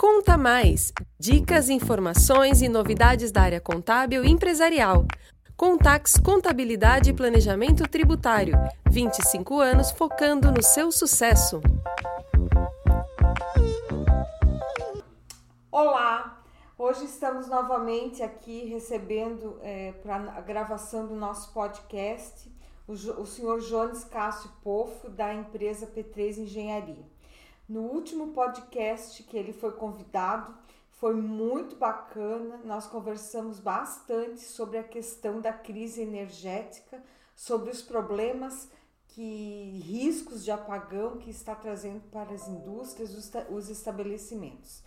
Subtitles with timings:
[0.00, 0.94] Conta Mais!
[1.18, 5.04] Dicas, informações e novidades da área contábil e empresarial.
[5.58, 8.54] Contax Contabilidade e Planejamento Tributário.
[8.90, 11.60] 25 anos focando no seu sucesso.
[15.70, 16.42] Olá!
[16.78, 22.50] Hoje estamos novamente aqui recebendo é, para a gravação do nosso podcast
[22.88, 27.19] o, o senhor Jones Cássio Pofo, da empresa P3 Engenharia.
[27.70, 30.52] No último podcast que ele foi convidado,
[30.90, 32.60] foi muito bacana.
[32.64, 37.00] Nós conversamos bastante sobre a questão da crise energética,
[37.32, 38.68] sobre os problemas
[39.06, 43.14] que riscos de apagão que está trazendo para as indústrias,
[43.48, 44.82] os estabelecimentos.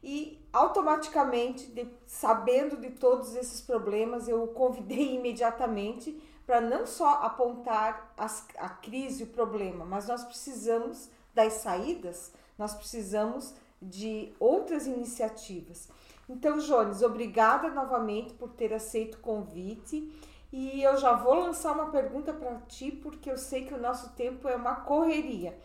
[0.00, 6.12] E automaticamente, de, sabendo de todos esses problemas, eu o convidei imediatamente
[6.46, 12.74] para não só apontar as, a crise, o problema, mas nós precisamos das saídas, nós
[12.74, 15.88] precisamos de outras iniciativas.
[16.28, 20.12] Então, Jones, obrigada novamente por ter aceito o convite.
[20.52, 24.10] E eu já vou lançar uma pergunta para ti, porque eu sei que o nosso
[24.10, 25.56] tempo é uma correria.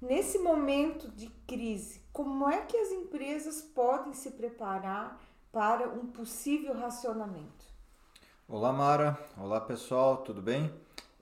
[0.00, 5.20] Nesse momento de crise, como é que as empresas podem se preparar
[5.52, 7.66] para um possível racionamento?
[8.48, 9.18] Olá, Mara.
[9.38, 10.18] Olá, pessoal.
[10.18, 10.72] Tudo bem?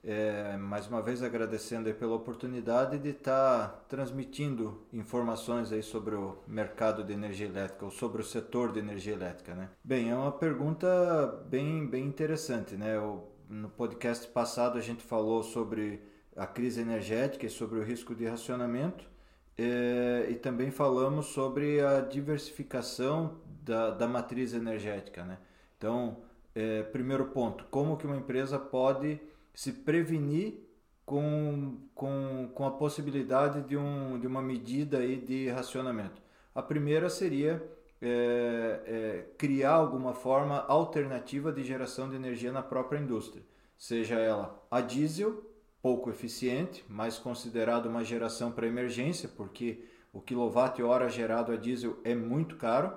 [0.03, 6.39] É, mais uma vez agradecendo pela oportunidade de estar tá transmitindo informações aí sobre o
[6.47, 9.69] mercado de energia elétrica ou sobre o setor de energia elétrica, né?
[9.83, 12.97] Bem, é uma pergunta bem, bem interessante, né?
[12.99, 16.01] O, no podcast passado a gente falou sobre
[16.35, 19.07] a crise energética e sobre o risco de racionamento
[19.55, 25.37] é, e também falamos sobre a diversificação da, da matriz energética, né?
[25.77, 26.23] Então,
[26.55, 29.19] é, primeiro ponto, como que uma empresa pode
[29.53, 30.59] se prevenir
[31.05, 36.21] com, com, com a possibilidade de, um, de uma medida aí de racionamento.
[36.53, 37.61] A primeira seria
[38.01, 43.43] é, é, criar alguma forma alternativa de geração de energia na própria indústria,
[43.77, 45.43] seja ela a diesel,
[45.81, 52.13] pouco eficiente, mas considerado uma geração para emergência, porque o quilowatt-hora gerado a diesel é
[52.13, 52.93] muito caro,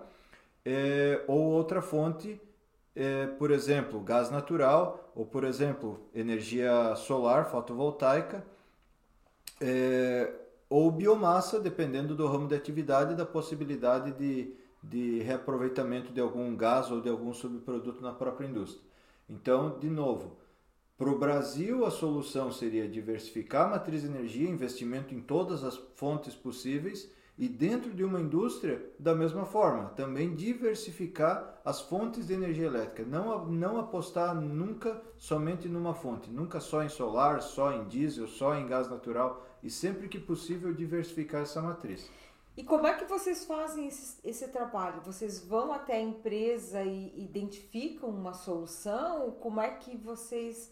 [0.65, 2.41] é, ou outra fonte
[2.95, 8.45] é, por exemplo, gás natural ou, por exemplo, energia solar fotovoltaica
[9.61, 10.33] é,
[10.69, 16.57] ou biomassa, dependendo do ramo de atividade e da possibilidade de, de reaproveitamento de algum
[16.57, 18.83] gás ou de algum subproduto na própria indústria.
[19.29, 20.37] Então, de novo,
[20.97, 25.77] para o Brasil, a solução seria diversificar a matriz de energia, investimento em todas as
[25.97, 32.33] fontes possíveis e dentro de uma indústria, da mesma forma, também diversificar as fontes de
[32.33, 33.05] energia elétrica.
[33.05, 38.55] Não, não apostar nunca somente numa fonte, nunca só em solar, só em diesel, só
[38.55, 42.09] em gás natural e sempre que possível diversificar essa matriz.
[42.57, 45.01] E como é que vocês fazem esse, esse trabalho?
[45.01, 49.33] Vocês vão até a empresa e identificam uma solução?
[49.41, 50.71] Como é que vocês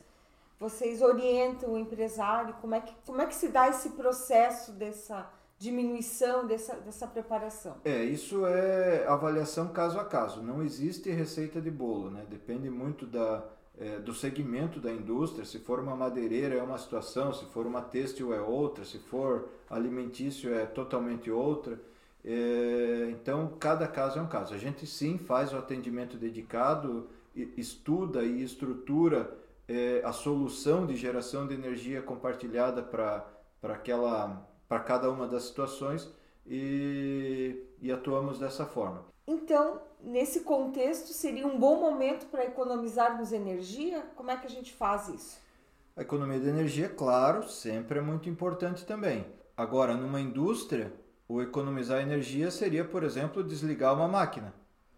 [0.61, 2.55] vocês orientam o empresário?
[2.61, 5.29] Como é que, como é que se dá esse processo dessa
[5.63, 7.77] diminuição dessa, dessa preparação?
[7.85, 10.43] É, isso é avaliação caso a caso.
[10.43, 12.27] Não existe receita de bolo, né?
[12.29, 13.45] Depende muito da,
[13.79, 15.45] é, do segmento da indústria.
[15.45, 19.51] Se for uma madeireira é uma situação, se for uma têxtil é outra, se for
[19.71, 21.81] alimentício é totalmente outra.
[22.25, 24.55] É, então, cada caso é um caso.
[24.55, 27.09] A gente sim faz o atendimento dedicado,
[27.57, 29.33] estuda e estrutura
[29.69, 33.25] é, a solução de geração de energia compartilhada para
[33.63, 36.11] aquela para cada uma das situações
[36.47, 39.05] e, e atuamos dessa forma.
[39.27, 44.03] Então, nesse contexto, seria um bom momento para economizarmos energia?
[44.17, 45.39] Como é que a gente faz isso?
[45.95, 49.27] A economia de energia, claro, sempre é muito importante também.
[49.55, 50.91] Agora, numa indústria,
[51.29, 54.55] o economizar energia seria, por exemplo, desligar uma máquina.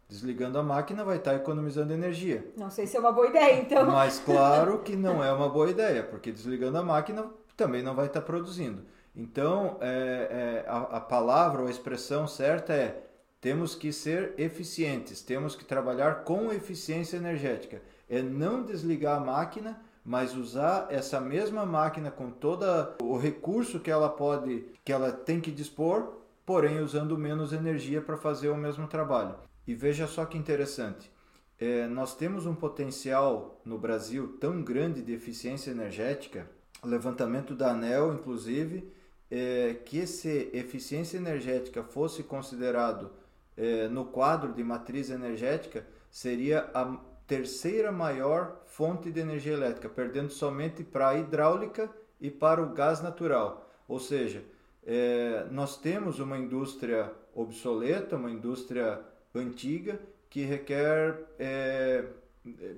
[0.08, 2.48] Desligando a máquina vai estar economizando energia.
[2.56, 3.86] Não sei se é uma boa ideia, então.
[3.86, 8.06] Mas claro que não é uma boa ideia, porque desligando a máquina também não vai
[8.06, 8.94] estar produzindo.
[9.16, 13.04] Então, é, é, a, a palavra ou a expressão certa é
[13.40, 17.82] temos que ser eficientes, temos que trabalhar com eficiência energética.
[18.08, 22.64] É não desligar a máquina, mas usar essa mesma máquina com todo
[23.02, 28.16] o recurso que ela pode, que ela tem que dispor, porém usando menos energia para
[28.16, 29.34] fazer o mesmo trabalho.
[29.66, 31.12] E veja só que interessante,
[31.58, 36.48] é, nós temos um potencial no Brasil tão grande de eficiência energética,
[36.82, 38.90] levantamento da ANEL, inclusive,
[39.30, 43.10] é, que se eficiência energética fosse considerado
[43.56, 50.30] é, no quadro de matriz energética, seria a terceira maior fonte de energia elétrica, perdendo
[50.30, 51.90] somente para a hidráulica
[52.20, 53.70] e para o gás natural.
[53.88, 54.44] Ou seja,
[54.86, 59.00] é, nós temos uma indústria obsoleta, uma indústria
[59.34, 62.04] antiga que requer é,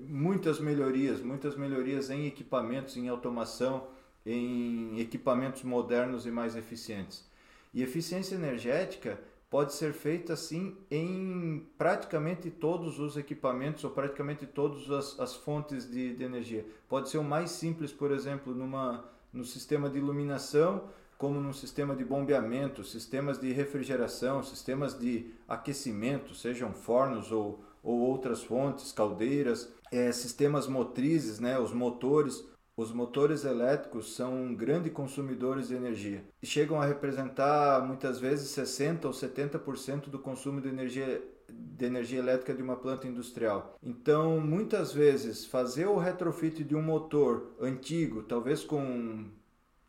[0.07, 3.87] muitas melhorias, muitas melhorias em equipamentos, em automação,
[4.27, 7.25] em equipamentos modernos e mais eficientes.
[7.73, 9.19] E eficiência energética
[9.49, 15.89] pode ser feita assim em praticamente todos os equipamentos ou praticamente todas as, as fontes
[15.89, 16.65] de, de, energia.
[16.89, 21.95] Pode ser o mais simples, por exemplo, numa, no sistema de iluminação, como no sistema
[21.95, 29.71] de bombeamento, sistemas de refrigeração, sistemas de aquecimento, sejam fornos ou, ou outras fontes, caldeiras,
[29.91, 32.43] é, sistemas motrizes, né, os motores,
[32.77, 39.07] os motores elétricos são grandes consumidores de energia e chegam a representar muitas vezes 60
[39.07, 43.77] ou 70% do consumo de energia de energia elétrica de uma planta industrial.
[43.81, 49.29] Então, muitas vezes fazer o retrofit de um motor antigo, talvez com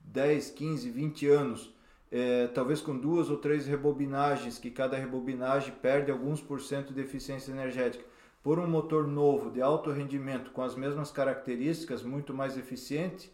[0.01, 1.75] 10, 15, 20 anos,
[2.13, 7.01] é, talvez com duas ou três rebobinagens, que cada rebobinagem perde alguns por cento de
[7.01, 8.05] eficiência energética
[8.43, 13.31] por um motor novo de alto rendimento com as mesmas características, muito mais eficiente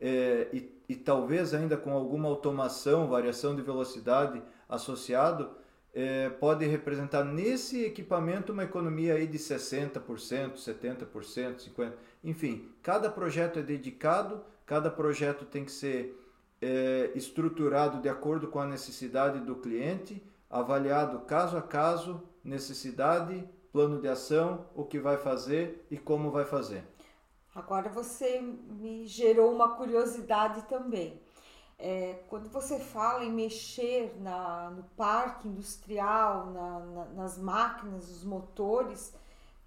[0.00, 5.50] é, e, e, talvez ainda com alguma automação, variação de velocidade associado,
[5.92, 10.02] é, pode representar nesse equipamento uma economia aí de 60%,
[10.54, 16.16] 70%, 50%, enfim, cada projeto é dedicado, cada projeto tem que ser
[16.60, 24.00] é, estruturado de acordo com a necessidade do cliente, avaliado caso a caso, necessidade, plano
[24.00, 26.84] de ação, o que vai fazer e como vai fazer.
[27.54, 31.20] Agora você me gerou uma curiosidade também.
[31.78, 38.24] É, quando você fala em mexer na, no parque industrial, na, na, nas máquinas, os
[38.24, 39.14] motores,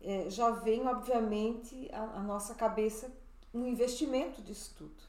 [0.01, 3.11] é, já vem obviamente a, nossa cabeça
[3.53, 5.03] um investimento de estudo.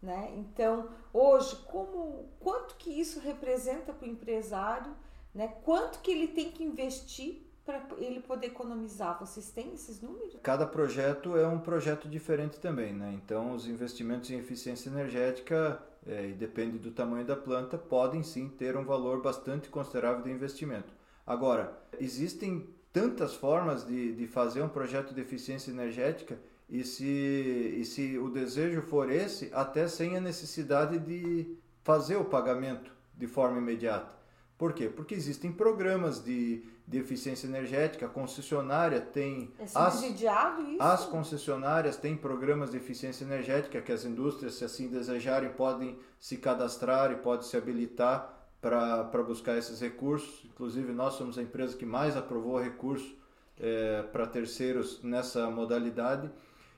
[0.00, 0.32] Né?
[0.36, 4.96] Então, hoje, como, quanto que isso representa para o empresário,
[5.34, 5.48] né?
[5.64, 9.18] quanto que ele tem que investir para ele poder economizar?
[9.18, 10.36] Vocês têm esses números?
[10.42, 13.12] Cada projeto é um projeto diferente também, né?
[13.22, 18.48] Então, os investimentos em eficiência energética, é, e depende do tamanho da planta, podem sim
[18.48, 20.92] ter um valor bastante considerável de investimento.
[21.26, 26.38] Agora, existem tantas formas de, de fazer um projeto de eficiência energética
[26.68, 32.24] e se, e se o desejo for esse, até sem a necessidade de fazer o
[32.24, 34.19] pagamento de forma imediata.
[34.60, 34.90] Por quê?
[34.90, 39.50] Porque existem programas de, de eficiência energética, a concessionária tem.
[39.58, 40.82] É subsidiado as, isso?
[40.82, 46.36] As concessionárias têm programas de eficiência energética que as indústrias, se assim desejarem, podem se
[46.36, 50.44] cadastrar e podem se habilitar para buscar esses recursos.
[50.44, 53.16] Inclusive, nós somos a empresa que mais aprovou recurso
[53.58, 56.30] é, para terceiros nessa modalidade.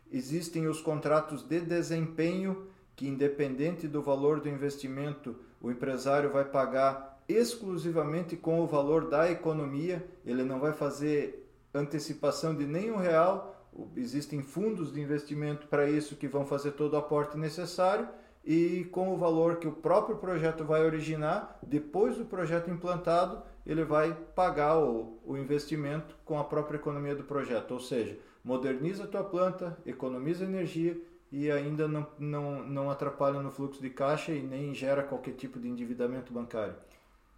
[0.08, 7.11] Existem os contratos de desempenho, que, independente do valor do investimento, o empresário vai pagar
[7.32, 14.42] exclusivamente com o valor da economia, ele não vai fazer antecipação de nenhum real, existem
[14.42, 18.08] fundos de investimento para isso que vão fazer todo o aporte necessário.
[18.44, 23.84] E com o valor que o próprio projeto vai originar, depois do projeto implantado, ele
[23.84, 29.06] vai pagar o, o investimento com a própria economia do projeto, ou seja, moderniza a
[29.06, 31.00] tua planta, economiza energia
[31.30, 35.60] e ainda não, não, não atrapalha no fluxo de caixa e nem gera qualquer tipo
[35.60, 36.74] de endividamento bancário.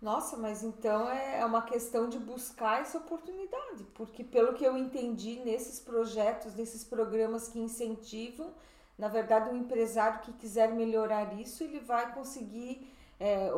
[0.04, 4.76] Nossa, mas então é, é uma questão de buscar essa oportunidade, porque pelo que eu
[4.76, 8.52] entendi nesses projetos, nesses programas que incentivam,
[8.98, 12.86] na verdade, o um empresário que quiser melhorar isso, ele vai conseguir,
[13.18, 13.48] é,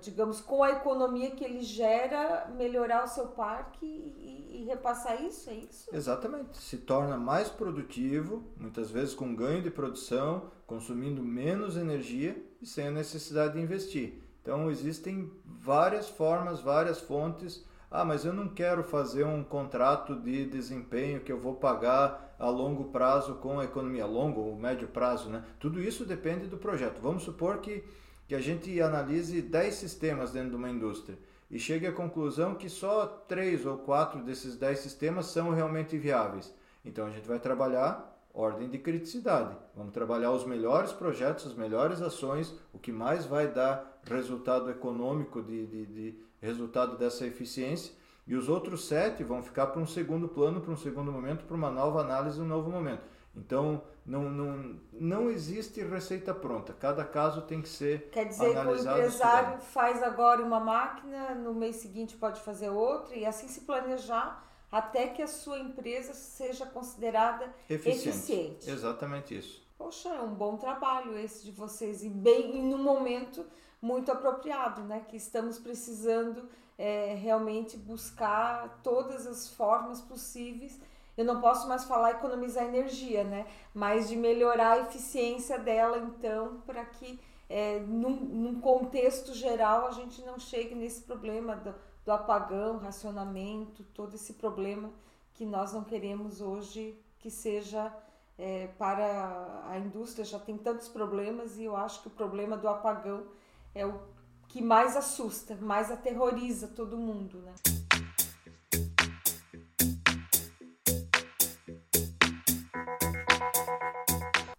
[0.00, 5.48] digamos, com a economia que ele gera, melhorar o seu parque e, e, repassar isso,
[5.48, 5.94] é isso?
[5.94, 6.58] Exatamente.
[6.58, 12.88] Se torna mais produtivo, muitas vezes com ganho de produção, consumindo menos energia e sem
[12.88, 14.23] a necessidade de investir.
[14.44, 17.64] Então existem várias formas, várias fontes.
[17.90, 22.50] Ah, mas eu não quero fazer um contrato de desempenho que eu vou pagar a
[22.50, 25.42] longo prazo com a economia, longo ou médio prazo, né?
[25.58, 27.00] Tudo isso depende do projeto.
[27.00, 27.84] Vamos supor que,
[28.28, 31.18] que a gente analise 10 sistemas dentro de uma indústria
[31.50, 36.52] e chegue à conclusão que só 3 ou 4 desses 10 sistemas são realmente viáveis.
[36.84, 39.56] Então a gente vai trabalhar ordem de criticidade.
[39.76, 45.40] Vamos trabalhar os melhores projetos, as melhores ações, o que mais vai dar resultado econômico,
[45.40, 47.94] de, de, de resultado dessa eficiência.
[48.26, 51.56] E os outros sete vão ficar para um segundo plano, para um segundo momento, para
[51.56, 53.02] uma nova análise, um novo momento.
[53.36, 56.72] Então, não, não, não existe receita pronta.
[56.72, 61.54] Cada caso tem que ser Quer dizer que o empresário faz agora uma máquina, no
[61.54, 64.42] mês seguinte pode fazer outra, e assim se planejar
[64.74, 68.08] até que a sua empresa seja considerada eficiente.
[68.08, 68.70] eficiente.
[68.70, 69.64] Exatamente isso.
[69.78, 73.46] Poxa, é um bom trabalho esse de vocês e bem em um momento
[73.80, 75.06] muito apropriado, né?
[75.08, 80.80] Que estamos precisando é, realmente buscar todas as formas possíveis.
[81.16, 83.46] Eu não posso mais falar economizar energia, né?
[83.72, 89.92] Mas de melhorar a eficiência dela, então, para que é, num, num, contexto geral a
[89.92, 91.72] gente não chegue nesse problema do,
[92.04, 94.90] do apagão, racionamento, todo esse problema
[95.32, 97.92] que nós não queremos hoje que seja
[98.36, 102.68] é, para a indústria já tem tantos problemas e eu acho que o problema do
[102.68, 103.26] apagão
[103.74, 104.00] é o
[104.48, 107.54] que mais assusta, mais aterroriza todo mundo, né?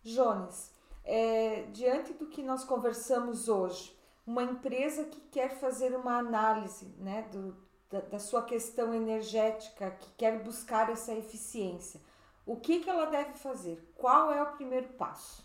[0.03, 0.71] Jones,
[1.03, 3.95] é, diante do que nós conversamos hoje,
[4.25, 7.55] uma empresa que quer fazer uma análise né, do,
[7.89, 12.01] da, da, sua questão energética, que quer buscar essa eficiência,
[12.46, 13.91] o que, que ela deve fazer?
[13.96, 15.44] Qual é o primeiro passo?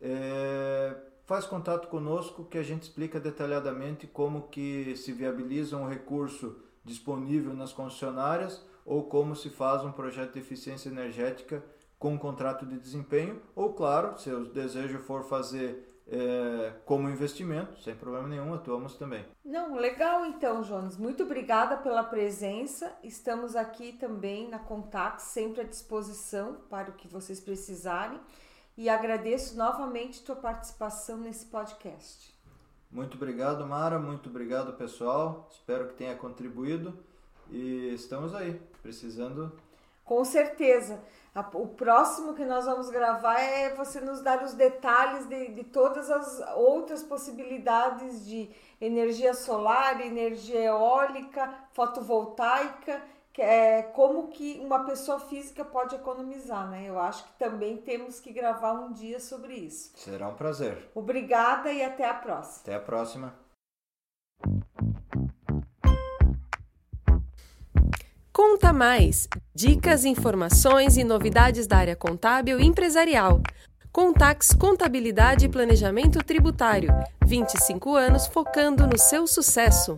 [0.00, 0.94] É,
[1.24, 7.52] faz contato conosco que a gente explica detalhadamente como que se viabiliza um recurso disponível
[7.52, 11.60] nas concessionárias ou como se faz um projeto de eficiência energética
[11.98, 17.80] com um contrato de desempenho, ou claro, se o desejo for fazer é, como investimento,
[17.80, 19.24] sem problema nenhum, atuamos também.
[19.44, 20.96] Não, legal então, Jones.
[20.96, 22.96] Muito obrigada pela presença.
[23.02, 28.20] Estamos aqui também na Contact, sempre à disposição para o que vocês precisarem.
[28.76, 32.36] E agradeço novamente tua participação nesse podcast.
[32.90, 33.98] Muito obrigado, Mara.
[33.98, 35.48] Muito obrigado, pessoal.
[35.50, 36.96] Espero que tenha contribuído.
[37.50, 39.52] E estamos aí, precisando.
[40.06, 41.02] Com certeza.
[41.52, 46.10] O próximo que nós vamos gravar é você nos dar os detalhes de, de todas
[46.10, 48.48] as outras possibilidades de
[48.80, 53.02] energia solar, energia eólica, fotovoltaica,
[53.34, 56.84] que é, como que uma pessoa física pode economizar, né?
[56.88, 59.92] Eu acho que também temos que gravar um dia sobre isso.
[59.94, 60.90] Será um prazer.
[60.94, 62.62] Obrigada e até a próxima.
[62.62, 63.45] Até a próxima.
[68.36, 69.26] Conta Mais!
[69.54, 73.40] Dicas, informações e novidades da área contábil e empresarial.
[73.90, 76.90] Contax Contabilidade e Planejamento Tributário.
[77.24, 79.96] 25 anos focando no seu sucesso.